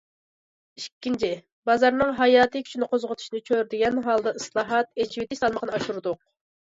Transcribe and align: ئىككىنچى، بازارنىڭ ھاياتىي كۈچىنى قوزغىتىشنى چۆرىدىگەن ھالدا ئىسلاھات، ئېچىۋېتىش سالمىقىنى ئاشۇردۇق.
ئىككىنچى، 0.79 1.27
بازارنىڭ 1.69 2.13
ھاياتىي 2.19 2.63
كۈچىنى 2.67 2.87
قوزغىتىشنى 2.93 3.41
چۆرىدىگەن 3.49 3.99
ھالدا 4.07 4.33
ئىسلاھات، 4.39 4.89
ئېچىۋېتىش 5.05 5.43
سالمىقىنى 5.43 5.77
ئاشۇردۇق. 5.77 6.19